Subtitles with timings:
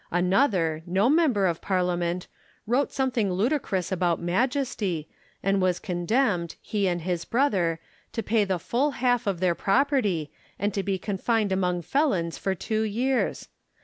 [0.09, 2.25] Another, no member of Parliament,
[2.65, 5.07] wrote some thing ludicrous about Majesty,
[5.43, 7.79] and was condemned, he and his brother,
[8.11, 12.55] to pay the full half of their property, and to be confined among felons for
[12.55, 13.47] two years